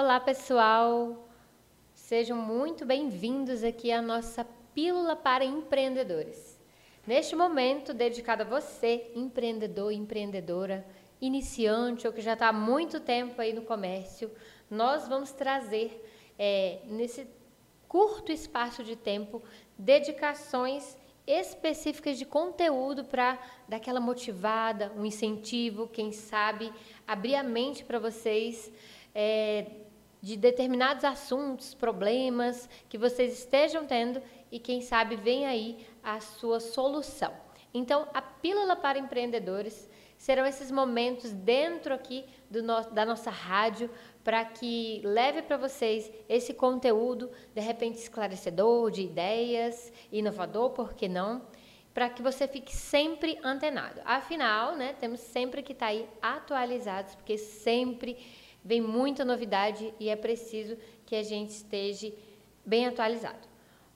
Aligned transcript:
Olá, 0.00 0.20
pessoal! 0.20 1.28
Sejam 1.92 2.38
muito 2.38 2.86
bem-vindos 2.86 3.64
aqui 3.64 3.90
à 3.90 4.00
nossa 4.00 4.46
Pílula 4.72 5.16
para 5.16 5.44
Empreendedores. 5.44 6.56
Neste 7.04 7.34
momento, 7.34 7.92
dedicado 7.92 8.44
a 8.44 8.46
você, 8.46 9.10
empreendedor, 9.16 9.90
empreendedora, 9.90 10.86
iniciante 11.20 12.06
ou 12.06 12.12
que 12.12 12.20
já 12.20 12.34
está 12.34 12.46
há 12.46 12.52
muito 12.52 13.00
tempo 13.00 13.40
aí 13.40 13.52
no 13.52 13.62
comércio, 13.62 14.30
nós 14.70 15.08
vamos 15.08 15.32
trazer 15.32 16.00
é, 16.38 16.78
nesse 16.84 17.26
curto 17.88 18.30
espaço 18.30 18.84
de 18.84 18.94
tempo 18.94 19.42
dedicações 19.76 20.96
específicas 21.26 22.16
de 22.16 22.24
conteúdo 22.24 23.04
para 23.04 23.36
dar 23.68 23.78
aquela 23.78 23.98
motivada, 23.98 24.92
um 24.96 25.04
incentivo, 25.04 25.88
quem 25.88 26.12
sabe 26.12 26.72
abrir 27.04 27.34
a 27.34 27.42
mente 27.42 27.84
para 27.84 27.98
vocês 27.98 28.70
é, 29.12 29.66
de 30.20 30.36
determinados 30.36 31.04
assuntos, 31.04 31.74
problemas 31.74 32.68
que 32.88 32.98
vocês 32.98 33.32
estejam 33.38 33.86
tendo 33.86 34.20
e 34.50 34.58
quem 34.58 34.80
sabe 34.80 35.16
vem 35.16 35.46
aí 35.46 35.86
a 36.02 36.20
sua 36.20 36.60
solução. 36.60 37.32
Então, 37.72 38.08
a 38.14 38.22
pílula 38.22 38.74
para 38.74 38.98
empreendedores 38.98 39.88
serão 40.16 40.44
esses 40.44 40.70
momentos 40.70 41.30
dentro 41.32 41.94
aqui 41.94 42.24
no, 42.50 42.82
da 42.90 43.04
nossa 43.06 43.30
rádio 43.30 43.88
para 44.24 44.44
que 44.44 45.00
leve 45.04 45.42
para 45.42 45.56
vocês 45.56 46.10
esse 46.28 46.52
conteúdo, 46.52 47.30
de 47.54 47.60
repente 47.60 47.98
esclarecedor, 47.98 48.90
de 48.90 49.02
ideias, 49.02 49.92
inovador, 50.10 50.70
por 50.70 50.92
que 50.92 51.08
não? 51.08 51.42
Para 51.94 52.10
que 52.10 52.20
você 52.20 52.46
fique 52.46 52.74
sempre 52.74 53.38
antenado. 53.42 54.00
Afinal, 54.04 54.76
né, 54.76 54.94
temos 54.98 55.20
sempre 55.20 55.62
que 55.62 55.72
estar 55.72 55.86
tá 55.86 55.92
aí 55.92 56.08
atualizados, 56.20 57.14
porque 57.14 57.38
sempre 57.38 58.18
vem 58.64 58.80
muita 58.80 59.24
novidade 59.24 59.92
e 59.98 60.08
é 60.08 60.16
preciso 60.16 60.76
que 61.06 61.16
a 61.16 61.22
gente 61.22 61.50
esteja 61.50 62.12
bem 62.64 62.86
atualizado. 62.86 63.48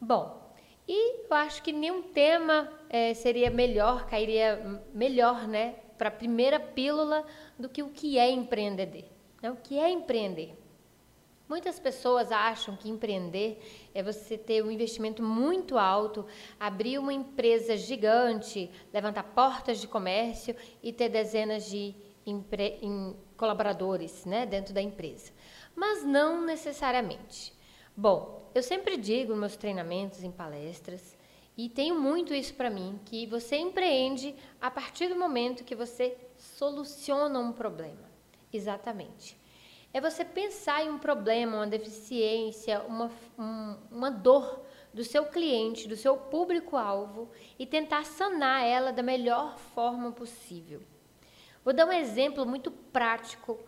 Bom, 0.00 0.52
e 0.86 1.24
eu 1.24 1.36
acho 1.36 1.62
que 1.62 1.72
nenhum 1.72 2.02
tema 2.02 2.72
é, 2.88 3.12
seria 3.14 3.50
melhor, 3.50 4.06
cairia 4.06 4.82
melhor, 4.94 5.46
né, 5.46 5.74
para 5.98 6.08
a 6.08 6.12
primeira 6.12 6.58
pílula 6.58 7.26
do 7.58 7.68
que 7.68 7.82
o 7.82 7.90
que 7.90 8.18
é 8.18 8.30
empreender. 8.30 9.10
Né? 9.42 9.50
O 9.50 9.56
que 9.56 9.78
é 9.78 9.90
empreender? 9.90 10.54
Muitas 11.48 11.80
pessoas 11.80 12.30
acham 12.30 12.76
que 12.76 12.90
empreender 12.90 13.58
é 13.94 14.02
você 14.02 14.36
ter 14.36 14.62
um 14.62 14.70
investimento 14.70 15.22
muito 15.22 15.78
alto, 15.78 16.26
abrir 16.60 16.98
uma 16.98 17.12
empresa 17.12 17.74
gigante, 17.74 18.70
levantar 18.92 19.22
portas 19.22 19.80
de 19.80 19.88
comércio 19.88 20.54
e 20.82 20.92
ter 20.92 21.08
dezenas 21.08 21.68
de 21.68 21.94
colaboradores 23.36 24.24
né, 24.24 24.46
dentro 24.46 24.74
da 24.74 24.82
empresa. 24.82 25.32
Mas 25.74 26.04
não 26.04 26.44
necessariamente. 26.44 27.52
Bom, 27.96 28.50
eu 28.54 28.62
sempre 28.62 28.96
digo 28.96 29.32
nos 29.32 29.40
meus 29.40 29.56
treinamentos, 29.56 30.22
em 30.22 30.30
palestras, 30.30 31.16
e 31.56 31.68
tenho 31.68 32.00
muito 32.00 32.32
isso 32.32 32.54
para 32.54 32.70
mim, 32.70 33.00
que 33.04 33.26
você 33.26 33.56
empreende 33.56 34.34
a 34.60 34.70
partir 34.70 35.08
do 35.08 35.16
momento 35.16 35.64
que 35.64 35.74
você 35.74 36.16
soluciona 36.36 37.38
um 37.38 37.52
problema. 37.52 38.08
Exatamente. 38.52 39.36
É 39.92 40.00
você 40.00 40.24
pensar 40.24 40.84
em 40.84 40.90
um 40.90 40.98
problema, 40.98 41.56
uma 41.56 41.66
deficiência, 41.66 42.80
uma, 42.82 43.10
um, 43.38 43.76
uma 43.90 44.10
dor 44.10 44.62
do 44.92 45.02
seu 45.02 45.24
cliente, 45.26 45.88
do 45.88 45.96
seu 45.96 46.16
público-alvo 46.16 47.30
e 47.58 47.66
tentar 47.66 48.04
sanar 48.04 48.64
ela 48.64 48.92
da 48.92 49.02
melhor 49.02 49.58
forma 49.58 50.12
possível. 50.12 50.80
Vou 51.68 51.74
dar 51.74 51.84
um 51.84 51.92
exemplo 51.92 52.46
muito 52.46 52.70
prático 52.70 53.58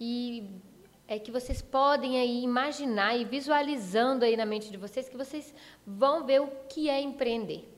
e 0.00 0.62
é 1.06 1.18
que 1.18 1.30
vocês 1.30 1.60
podem 1.60 2.18
aí 2.18 2.42
imaginar 2.42 3.14
e 3.14 3.26
visualizando 3.26 4.24
aí 4.24 4.34
na 4.34 4.46
mente 4.46 4.70
de 4.70 4.78
vocês 4.78 5.10
que 5.10 5.16
vocês 5.18 5.52
vão 5.86 6.24
ver 6.24 6.40
o 6.40 6.48
que 6.70 6.88
é 6.88 6.98
empreender. 6.98 7.68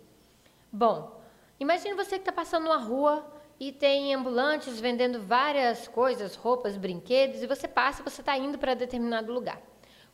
Bom, 0.70 1.20
imagine 1.58 1.96
você 1.96 2.11
que 2.11 2.20
está 2.20 2.30
passando 2.30 2.62
numa 2.62 2.77
rua 2.77 3.27
e 3.58 3.73
tem 3.73 4.14
ambulantes 4.14 4.79
vendendo 4.79 5.20
várias 5.20 5.89
coisas, 5.89 6.36
roupas, 6.36 6.77
brinquedos, 6.77 7.42
e 7.42 7.48
você 7.48 7.67
passa, 7.67 8.05
você 8.05 8.23
está 8.23 8.39
indo 8.39 8.58
para 8.58 8.74
determinado 8.74 9.33
lugar. 9.33 9.61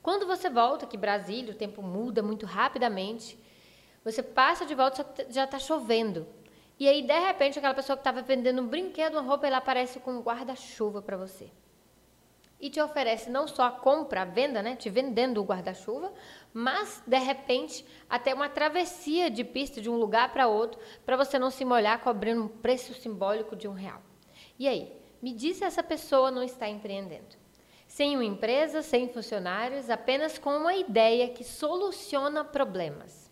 Quando 0.03 0.26
você 0.26 0.48
volta, 0.48 0.87
que 0.87 0.97
Brasília, 0.97 1.53
o 1.53 1.54
tempo 1.54 1.82
muda 1.82 2.22
muito 2.22 2.47
rapidamente, 2.47 3.38
você 4.03 4.22
passa 4.22 4.65
de 4.65 4.75
volta, 4.75 5.04
já 5.28 5.44
está 5.44 5.59
chovendo. 5.59 6.26
E 6.78 6.89
aí, 6.89 7.03
de 7.03 7.19
repente, 7.19 7.59
aquela 7.59 7.75
pessoa 7.75 7.97
que 7.97 8.00
estava 8.00 8.22
vendendo 8.22 8.62
um 8.62 8.66
brinquedo, 8.66 9.15
uma 9.15 9.22
roupa, 9.22 9.47
ela 9.47 9.56
aparece 9.56 9.99
com 10.00 10.12
um 10.12 10.21
guarda-chuva 10.21 11.03
para 11.03 11.16
você 11.16 11.50
e 12.61 12.69
te 12.69 12.81
oferece 12.81 13.31
não 13.31 13.47
só 13.47 13.65
a 13.65 13.71
compra, 13.71 14.22
a 14.22 14.25
venda, 14.25 14.62
né, 14.62 14.75
te 14.75 14.91
vendendo 14.91 15.41
o 15.41 15.44
guarda-chuva, 15.44 16.12
mas 16.53 17.03
de 17.06 17.19
repente 17.19 17.84
até 18.09 18.34
uma 18.34 18.49
travessia 18.49 19.31
de 19.31 19.44
pista 19.44 19.81
de 19.81 19.89
um 19.89 19.97
lugar 19.97 20.33
para 20.33 20.49
outro, 20.49 20.81
para 21.06 21.16
você 21.16 21.39
não 21.39 21.50
se 21.50 21.65
molhar 21.65 22.00
cobrando 22.00 22.44
um 22.44 22.49
preço 22.49 22.95
simbólico 22.95 23.55
de 23.55 23.69
um 23.69 23.72
real. 23.72 24.03
E 24.59 24.66
aí, 24.66 24.93
me 25.22 25.33
diz 25.33 25.59
se 25.59 25.65
essa 25.65 25.83
pessoa 25.83 26.31
não 26.31 26.43
está 26.43 26.69
empreendendo. 26.69 27.37
Sem 27.87 28.15
uma 28.16 28.25
empresa, 28.25 28.83
sem 28.83 29.09
funcionários, 29.09 29.89
apenas 29.89 30.37
com 30.37 30.50
uma 30.50 30.75
ideia 30.75 31.28
que 31.28 31.43
soluciona 31.43 32.45
problemas. 32.45 33.28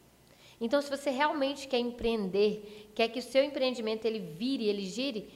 Então, 0.61 0.81
se 0.81 0.91
você 0.91 1.11
realmente 1.11 1.69
quer 1.69 1.79
empreender, 1.79 2.91
quer 2.95 3.09
que 3.09 3.19
o 3.19 3.23
seu 3.23 3.45
empreendimento 3.45 4.05
ele 4.05 4.21
vire, 4.21 4.67
ele 4.67 4.87
gire, 4.87 5.31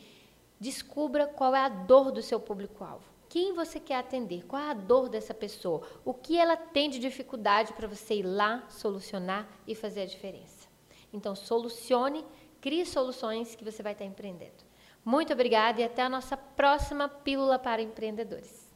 descubra 0.59 1.27
qual 1.27 1.55
é 1.55 1.61
a 1.61 1.69
dor 1.69 2.11
do 2.11 2.23
seu 2.23 2.41
público-alvo 2.41 3.11
quem 3.31 3.53
você 3.55 3.79
quer 3.79 3.95
atender, 3.95 4.45
qual 4.45 4.61
é 4.61 4.71
a 4.71 4.75
dor 4.75 5.09
dessa 5.09 5.33
pessoa, 5.33 5.83
o 6.05 6.13
que 6.13 6.37
ela 6.37 6.57
tem 6.57 6.91
de 6.91 6.99
dificuldade 6.99 7.73
para 7.73 7.87
você 7.87 8.15
ir 8.17 8.25
lá 8.25 8.65
solucionar 8.69 9.49
e 9.69 9.75
fazer 9.75 10.03
a 10.03 10.07
diferença. 10.07 10.69
Então, 11.13 11.37
solucione, 11.37 12.27
crie 12.61 12.85
soluções 12.85 13.55
que 13.55 13.65
você 13.65 13.85
vai 13.85 13.93
estar 13.93 14.05
empreendendo. 14.05 14.65
Muito 15.05 15.33
obrigada 15.33 15.81
e 15.81 15.85
até 15.85 16.03
a 16.03 16.09
nossa 16.09 16.37
próxima 16.37 17.09
Pílula 17.09 17.57
para 17.57 17.81
Empreendedores. 17.81 18.70